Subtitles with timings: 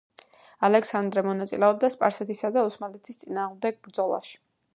[0.67, 4.39] ალექსანდრე მონაწილეობდა სპარსეთისა და ოსმალეთის წინააღმდეგ ბრძოლებში.